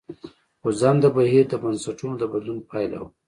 [0.61, 3.09] خوځنده بهیر د بنسټونو د بدلون پایله وه.